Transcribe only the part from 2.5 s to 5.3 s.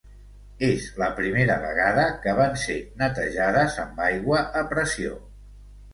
ser netejades amb aigua a pressió.